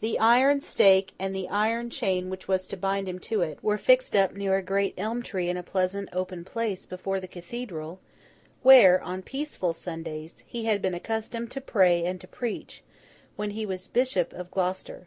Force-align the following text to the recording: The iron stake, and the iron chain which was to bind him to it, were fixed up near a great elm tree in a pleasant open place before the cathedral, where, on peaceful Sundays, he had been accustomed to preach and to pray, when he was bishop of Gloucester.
The 0.00 0.18
iron 0.18 0.60
stake, 0.62 1.14
and 1.16 1.32
the 1.32 1.48
iron 1.48 1.88
chain 1.88 2.28
which 2.28 2.48
was 2.48 2.66
to 2.66 2.76
bind 2.76 3.08
him 3.08 3.20
to 3.20 3.40
it, 3.42 3.60
were 3.62 3.78
fixed 3.78 4.16
up 4.16 4.34
near 4.34 4.56
a 4.56 4.62
great 4.64 4.94
elm 4.98 5.22
tree 5.22 5.48
in 5.48 5.56
a 5.56 5.62
pleasant 5.62 6.08
open 6.12 6.44
place 6.44 6.86
before 6.86 7.20
the 7.20 7.28
cathedral, 7.28 8.00
where, 8.64 9.00
on 9.00 9.22
peaceful 9.22 9.72
Sundays, 9.72 10.34
he 10.44 10.64
had 10.64 10.82
been 10.82 10.92
accustomed 10.92 11.52
to 11.52 11.60
preach 11.60 12.04
and 12.04 12.20
to 12.20 12.26
pray, 12.26 12.66
when 13.36 13.50
he 13.50 13.64
was 13.64 13.86
bishop 13.86 14.32
of 14.32 14.50
Gloucester. 14.50 15.06